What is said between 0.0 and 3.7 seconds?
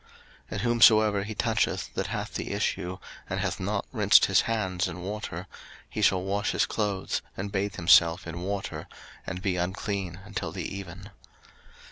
03:015:011 And whomsoever he toucheth that hath the issue, and hath